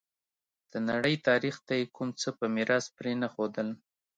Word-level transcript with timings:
د 0.71 0.73
نړۍ 0.89 1.15
تاریخ 1.27 1.55
ته 1.67 1.73
یې 1.79 1.85
کوم 1.95 2.09
څه 2.21 2.29
په 2.37 2.45
میراث 2.55 2.85
پرې 2.97 3.13
نه 3.21 3.27
ښودل. 3.33 3.67